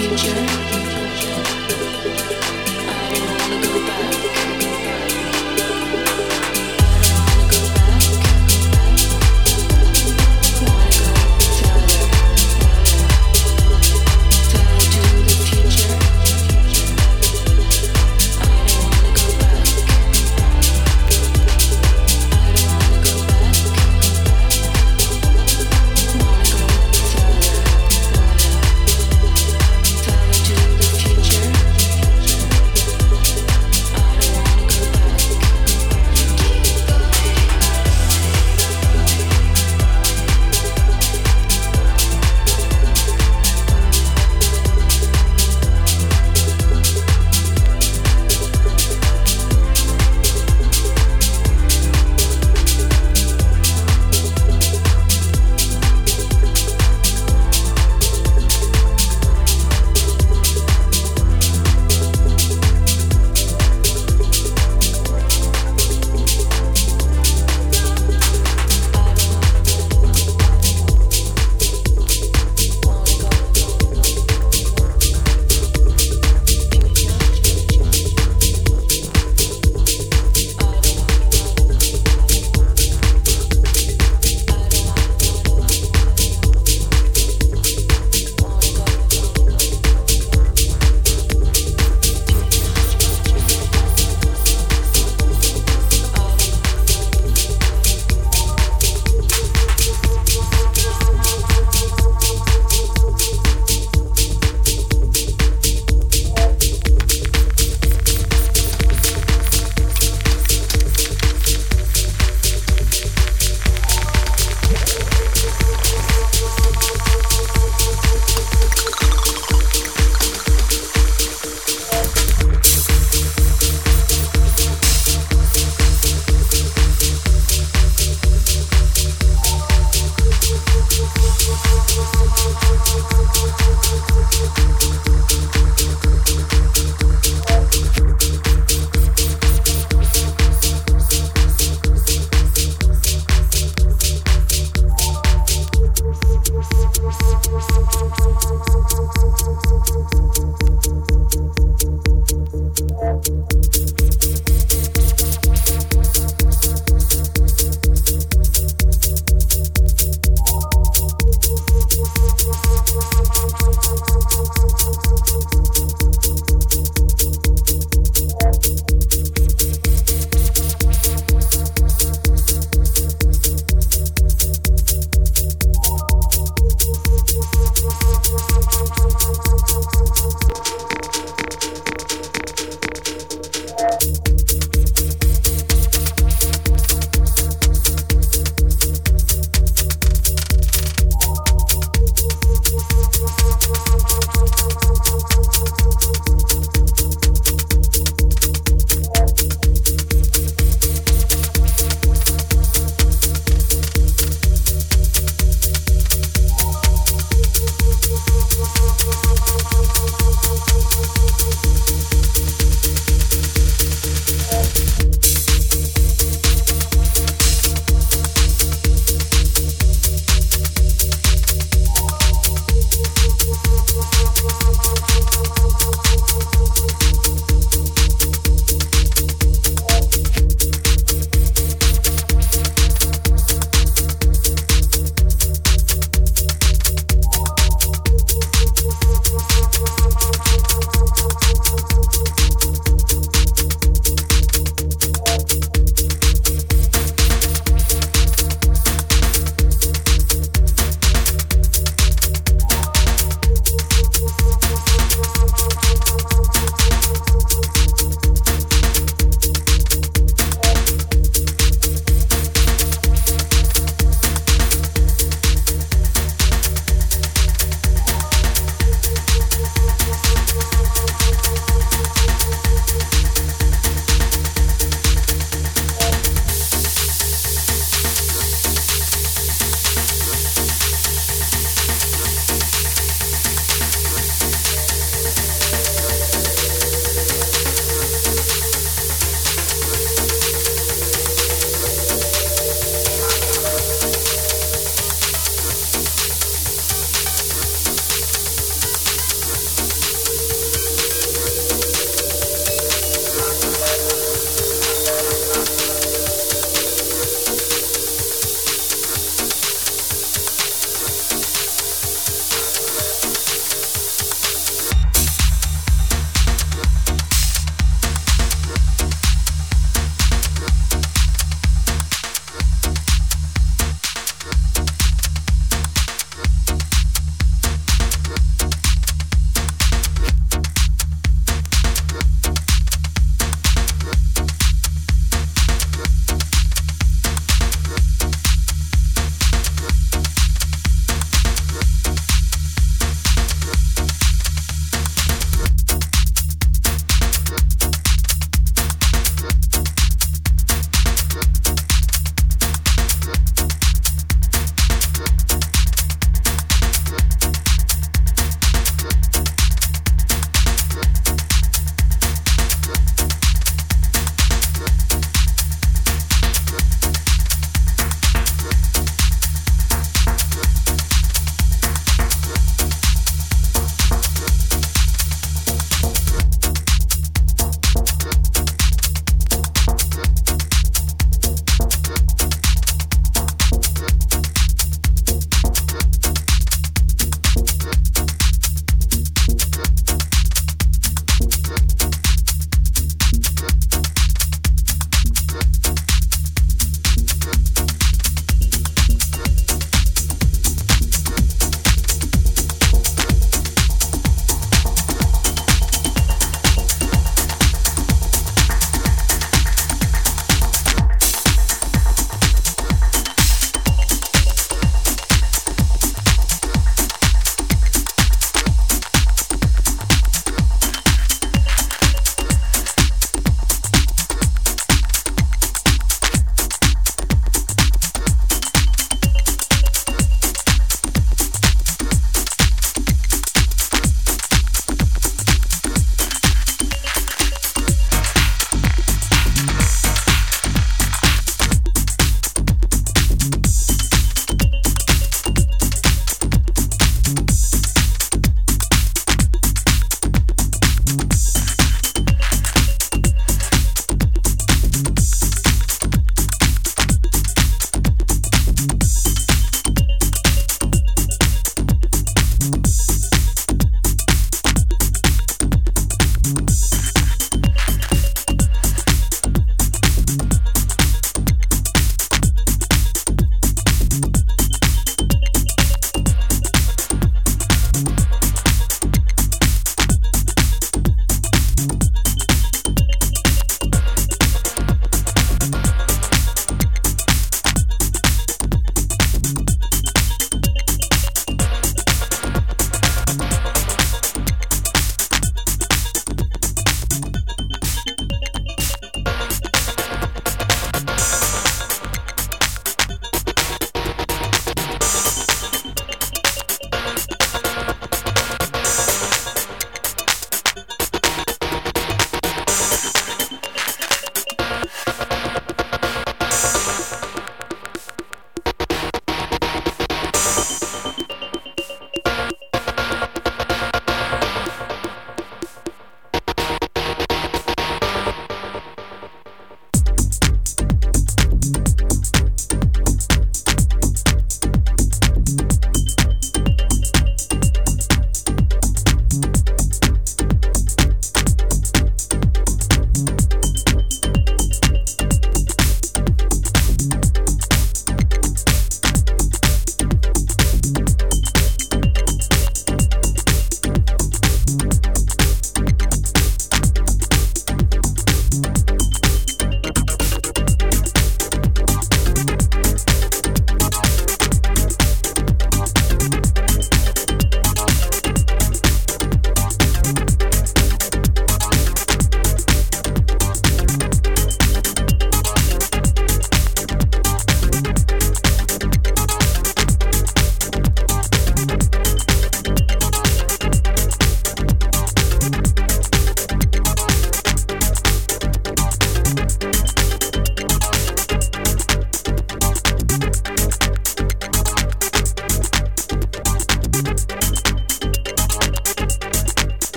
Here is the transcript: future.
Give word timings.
future. 0.00 0.79